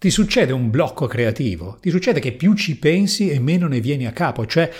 [0.00, 4.06] Ti succede un blocco creativo, ti succede che più ci pensi e meno ne vieni
[4.06, 4.70] a capo, cioè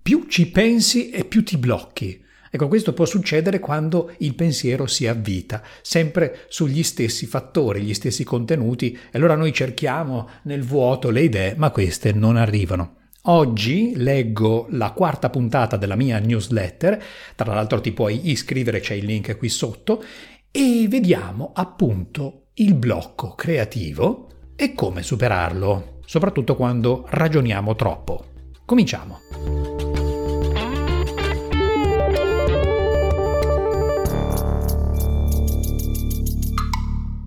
[0.00, 2.24] più ci pensi e più ti blocchi.
[2.48, 8.22] Ecco, questo può succedere quando il pensiero si avvita, sempre sugli stessi fattori, gli stessi
[8.22, 12.98] contenuti, e allora noi cerchiamo nel vuoto le idee, ma queste non arrivano.
[13.22, 17.02] Oggi leggo la quarta puntata della mia newsletter,
[17.34, 20.04] tra l'altro ti puoi iscrivere, c'è il link qui sotto,
[20.52, 24.28] e vediamo appunto il blocco creativo
[24.60, 28.24] e come superarlo, soprattutto quando ragioniamo troppo.
[28.64, 29.20] Cominciamo.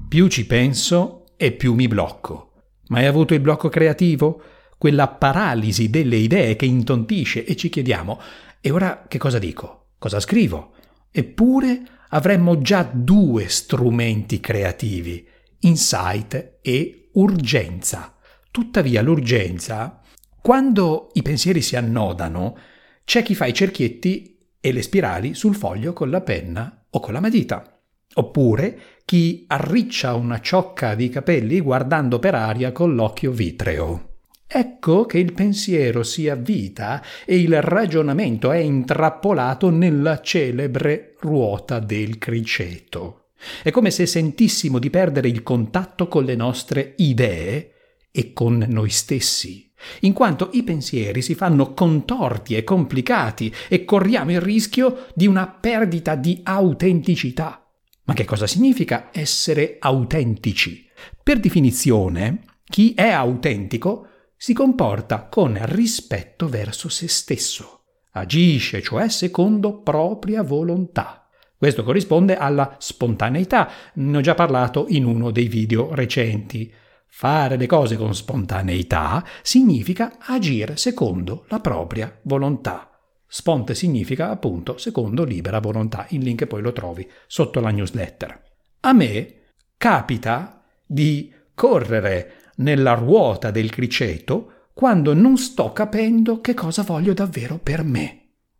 [0.10, 2.52] Più ci penso e più mi blocco.
[2.90, 4.42] Mai avuto il blocco creativo?
[4.78, 8.20] Quella paralisi delle idee che intontisce e ci chiediamo,
[8.60, 9.92] e ora che cosa dico?
[9.98, 10.74] Cosa scrivo?
[11.10, 15.26] Eppure avremmo già due strumenti creativi,
[15.60, 18.16] insight e urgenza.
[18.52, 20.02] Tuttavia l'urgenza,
[20.42, 22.58] quando i pensieri si annodano,
[23.06, 27.14] c'è chi fa i cerchietti e le spirali sul foglio con la penna o con
[27.14, 27.80] la matita.
[28.14, 34.10] Oppure chi arriccia una ciocca di capelli guardando per aria con l'occhio vitreo.
[34.48, 42.18] Ecco che il pensiero si avvita e il ragionamento è intrappolato nella celebre ruota del
[42.18, 43.21] criceto.
[43.64, 47.72] È come se sentissimo di perdere il contatto con le nostre idee
[48.12, 54.32] e con noi stessi, in quanto i pensieri si fanno contorti e complicati e corriamo
[54.32, 57.66] il rischio di una perdita di autenticità.
[58.04, 60.88] Ma che cosa significa essere autentici?
[61.24, 67.84] Per definizione, chi è autentico si comporta con rispetto verso se stesso,
[68.14, 71.21] agisce cioè secondo propria volontà.
[71.62, 76.74] Questo corrisponde alla spontaneità, ne ho già parlato in uno dei video recenti.
[77.08, 82.90] Fare le cose con spontaneità significa agire secondo la propria volontà.
[83.28, 88.42] Sponte significa appunto secondo libera volontà, il link poi lo trovi sotto la newsletter.
[88.80, 89.34] A me
[89.78, 97.60] capita di correre nella ruota del criceto quando non sto capendo che cosa voglio davvero
[97.62, 98.16] per me.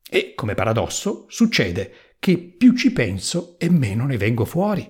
[0.08, 4.88] E, come paradosso, succede che più ci penso e meno ne vengo fuori.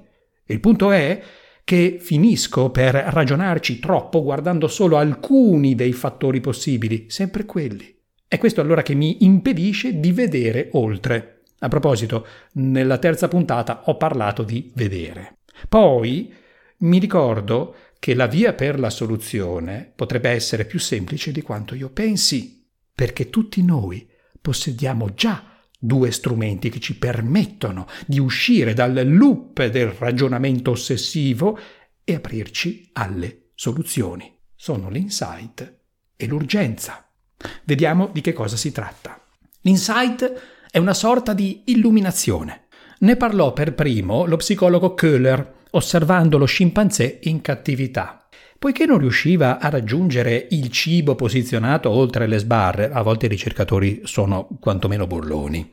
[0.47, 1.23] Il punto è
[1.63, 7.97] che finisco per ragionarci troppo guardando solo alcuni dei fattori possibili, sempre quelli.
[8.27, 11.43] È questo allora che mi impedisce di vedere oltre.
[11.59, 15.37] A proposito, nella terza puntata ho parlato di vedere.
[15.69, 16.33] Poi
[16.79, 21.91] mi ricordo che la via per la soluzione potrebbe essere più semplice di quanto io
[21.91, 24.05] pensi, perché tutti noi
[24.41, 25.50] possediamo già
[25.83, 31.57] due strumenti che ci permettono di uscire dal loop del ragionamento ossessivo
[32.03, 34.31] e aprirci alle soluzioni.
[34.55, 35.79] Sono l'insight
[36.15, 37.09] e l'urgenza.
[37.63, 39.19] Vediamo di che cosa si tratta.
[39.61, 42.67] L'insight è una sorta di illuminazione.
[42.99, 48.20] Ne parlò per primo lo psicologo Köhler, osservando lo scimpanzé in cattività.
[48.61, 54.01] Poiché non riusciva a raggiungere il cibo posizionato oltre le sbarre, a volte i ricercatori
[54.03, 55.67] sono quantomeno burloni,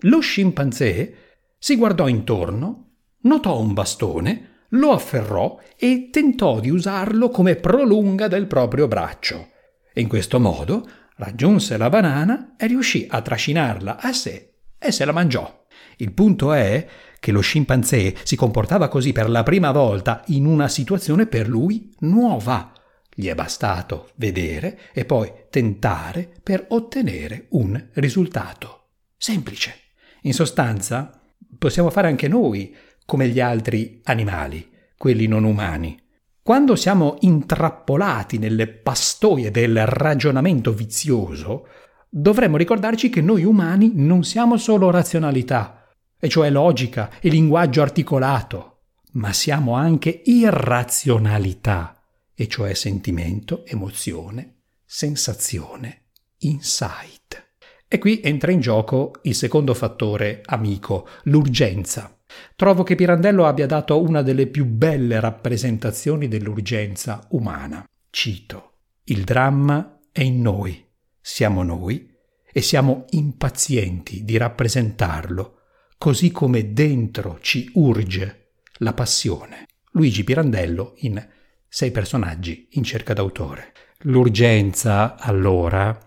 [0.00, 1.14] lo scimpanzé
[1.58, 8.46] si guardò intorno, notò un bastone, lo afferrò e tentò di usarlo come prolunga del
[8.46, 9.48] proprio braccio.
[9.94, 15.12] In questo modo raggiunse la banana e riuscì a trascinarla a sé e se la
[15.12, 15.63] mangiò.
[15.98, 16.86] Il punto è
[17.20, 21.90] che lo scimpanzé si comportava così per la prima volta in una situazione per lui
[22.00, 22.72] nuova.
[23.14, 28.88] Gli è bastato vedere e poi tentare per ottenere un risultato.
[29.16, 29.74] Semplice.
[30.22, 31.20] In sostanza,
[31.56, 32.74] possiamo fare anche noi
[33.06, 35.98] come gli altri animali, quelli non umani.
[36.42, 41.68] Quando siamo intrappolati nelle pastoie del ragionamento vizioso,
[42.10, 45.83] dovremmo ricordarci che noi umani non siamo solo razionalità,
[46.18, 48.80] e cioè logica e linguaggio articolato,
[49.12, 52.02] ma siamo anche irrazionalità,
[52.34, 56.06] e cioè sentimento, emozione, sensazione,
[56.38, 57.52] insight.
[57.86, 62.18] E qui entra in gioco il secondo fattore amico, l'urgenza.
[62.56, 67.88] Trovo che Pirandello abbia dato una delle più belle rappresentazioni dell'urgenza umana.
[68.10, 70.84] Cito: Il dramma è in noi,
[71.20, 72.10] siamo noi
[72.52, 75.58] e siamo impazienti di rappresentarlo,
[75.98, 79.66] così come dentro ci urge la passione.
[79.92, 81.28] Luigi Pirandello in
[81.68, 83.72] Sei personaggi in cerca d'autore.
[84.02, 85.98] L'urgenza, allora,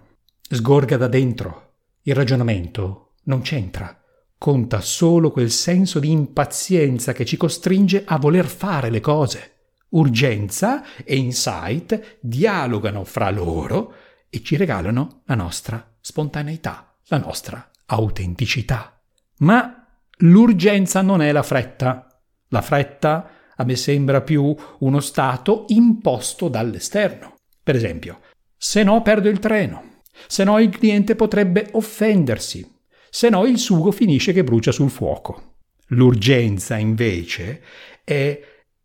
[0.42, 1.74] sgorga da dentro.
[2.04, 3.98] Il ragionamento non c'entra
[4.38, 9.54] Conta solo quel senso di impazienza che ci costringe a voler fare le cose.
[9.90, 13.94] Urgenza e insight dialogano fra loro
[14.30, 18.97] e ci regalano la nostra spontaneità, la nostra autenticità.
[19.40, 19.88] Ma
[20.20, 22.08] l'urgenza non è la fretta.
[22.50, 27.36] La fretta a me sembra più uno stato imposto dall'esterno.
[27.62, 28.20] Per esempio,
[28.56, 32.76] se no perdo il treno, se no il cliente potrebbe offendersi,
[33.10, 35.56] se no il sugo finisce che brucia sul fuoco.
[35.88, 37.62] L'urgenza, invece,
[38.04, 38.40] è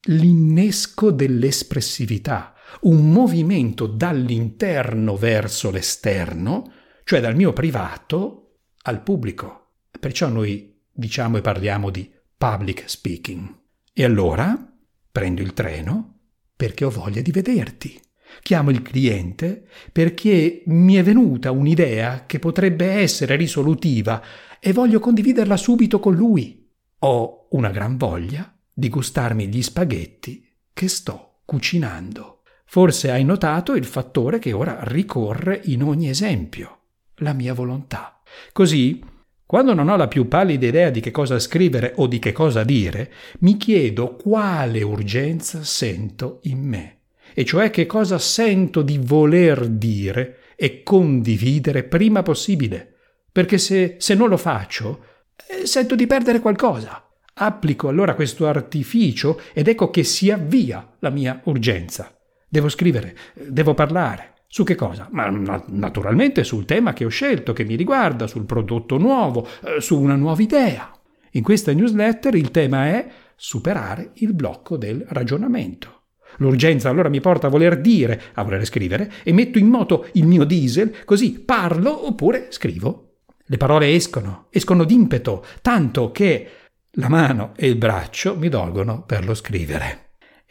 [0.07, 6.73] l'innesco dell'espressività, un movimento dall'interno verso l'esterno,
[7.05, 9.62] cioè dal mio privato al pubblico.
[10.03, 13.55] Perciò noi diciamo e parliamo di public speaking.
[13.93, 14.75] E allora
[15.13, 16.23] prendo il treno
[16.57, 18.01] perché ho voglia di vederti.
[18.41, 24.21] Chiamo il cliente perché mi è venuta un'idea che potrebbe essere risolutiva
[24.59, 26.69] e voglio condividerla subito con lui.
[26.99, 32.43] Ho una gran voglia di gustarmi gli spaghetti che sto cucinando.
[32.65, 36.79] Forse hai notato il fattore che ora ricorre in ogni esempio,
[37.19, 38.21] la mia volontà.
[38.51, 39.11] Così,
[39.53, 42.65] quando non ho la più pallida idea di che cosa scrivere o di che cosa
[42.65, 47.01] dire, mi chiedo quale urgenza sento in me
[47.35, 52.95] e cioè che cosa sento di voler dire e condividere prima possibile,
[53.31, 55.05] perché se, se non lo faccio,
[55.47, 57.11] eh, sento di perdere qualcosa.
[57.35, 62.19] Applico allora questo artificio ed ecco che si avvia la mia urgenza.
[62.49, 64.33] Devo scrivere, devo parlare.
[64.55, 65.09] Su che cosa?
[65.13, 65.31] Ma
[65.69, 70.15] naturalmente sul tema che ho scelto, che mi riguarda, sul prodotto nuovo, eh, su una
[70.15, 70.93] nuova idea.
[71.31, 76.03] In questa newsletter il tema è superare il blocco del ragionamento.
[76.37, 80.27] L'urgenza allora mi porta a voler dire, a voler scrivere, e metto in moto il
[80.27, 83.21] mio diesel, così parlo oppure scrivo.
[83.47, 86.51] Le parole escono, escono d'impeto, tanto che
[86.97, 90.02] la mano e il braccio mi dolgono per lo scrivere.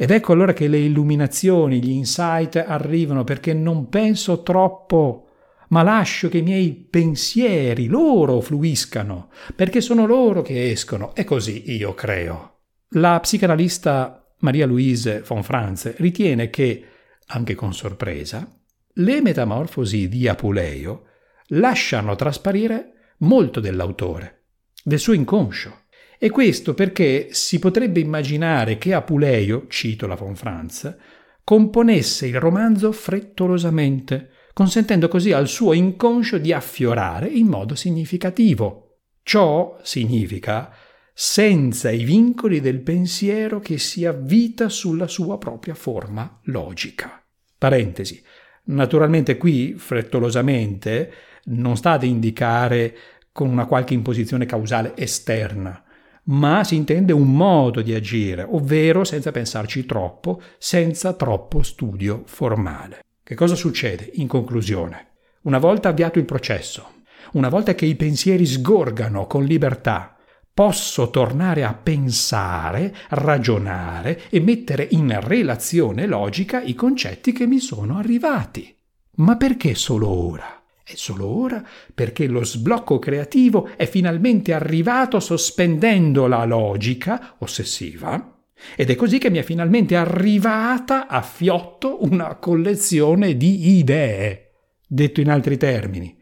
[0.02, 5.28] Ed ecco allora che le illuminazioni, gli insight arrivano perché non penso troppo,
[5.68, 11.76] ma lascio che i miei pensieri loro fluiscano, perché sono loro che escono e così
[11.76, 12.62] io creo.
[12.94, 16.84] La psicanalista Maria Louise von Franz ritiene che,
[17.28, 18.50] anche con sorpresa,
[18.94, 21.04] le metamorfosi di Apuleio
[21.50, 24.46] lasciano trasparire molto dell'autore,
[24.84, 25.82] del suo inconscio.
[26.24, 30.96] E questo perché si potrebbe immaginare che Apuleio, cito la von Franz,
[31.44, 39.00] componesse il romanzo frettolosamente, consentendo così al suo inconscio di affiorare in modo significativo.
[39.24, 40.72] Ciò significa
[41.12, 47.20] senza i vincoli del pensiero che si avvita sulla sua propria forma logica.
[47.58, 48.24] Parentesi.
[48.66, 51.12] Naturalmente qui, frettolosamente,
[51.46, 52.96] non sta ad indicare
[53.32, 55.84] con una qualche imposizione causale esterna,
[56.32, 63.04] ma si intende un modo di agire, ovvero senza pensarci troppo, senza troppo studio formale.
[63.24, 65.08] Che cosa succede in conclusione?
[65.44, 67.00] Una volta avviato il processo,
[67.34, 70.16] una volta che i pensieri sgorgano con libertà,
[70.54, 77.98] posso tornare a pensare, ragionare e mettere in relazione logica i concetti che mi sono
[77.98, 78.76] arrivati.
[79.16, 80.61] Ma perché solo ora?
[80.92, 81.66] È solo ora
[81.96, 88.40] perché lo sblocco creativo è finalmente arrivato sospendendo la logica ossessiva
[88.76, 94.52] ed è così che mi è finalmente arrivata a fiotto una collezione di idee.
[94.86, 96.14] Detto in altri termini,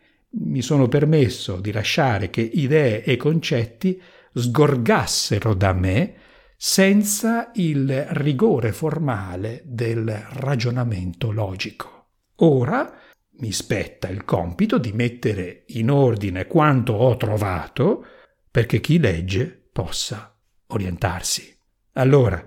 [0.41, 3.99] mi sono permesso di lasciare che idee e concetti
[4.31, 6.13] sgorgassero da me
[6.55, 12.05] senza il rigore formale del ragionamento logico.
[12.41, 12.93] Ora
[13.39, 18.05] mi spetta il compito di mettere in ordine quanto ho trovato
[18.51, 20.35] perché chi legge possa
[20.67, 21.57] orientarsi.
[21.93, 22.43] Allora,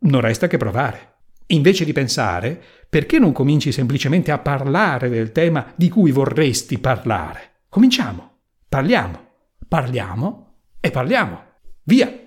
[0.00, 1.14] non resta che provare.
[1.48, 7.62] Invece di pensare, perché non cominci semplicemente a parlare del tema di cui vorresti parlare?
[7.68, 8.38] Cominciamo.
[8.68, 9.24] Parliamo.
[9.68, 11.42] Parliamo e parliamo.
[11.84, 12.20] Via!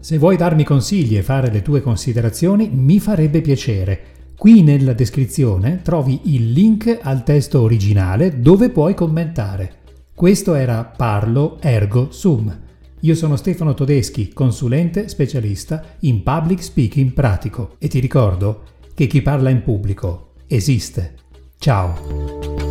[0.00, 4.17] Se vuoi darmi consigli e fare le tue considerazioni, mi farebbe piacere.
[4.38, 9.78] Qui nella descrizione trovi il link al testo originale dove puoi commentare.
[10.14, 12.56] Questo era Parlo Ergo Sum.
[13.00, 18.62] Io sono Stefano Todeschi, consulente specialista in public speaking pratico e ti ricordo
[18.94, 21.14] che chi parla in pubblico esiste.
[21.58, 22.67] Ciao!